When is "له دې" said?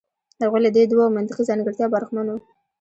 0.65-0.83